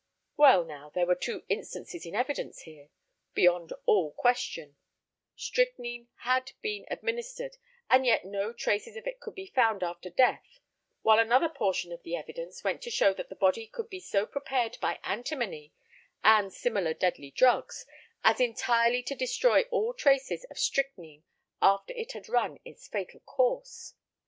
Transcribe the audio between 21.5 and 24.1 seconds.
after it had run its fatal course.